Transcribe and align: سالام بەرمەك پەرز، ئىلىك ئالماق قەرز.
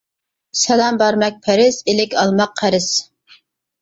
سالام 0.61 0.97
بەرمەك 1.01 1.37
پەرز، 1.49 1.79
ئىلىك 1.93 2.17
ئالماق 2.23 2.59
قەرز. 2.63 2.89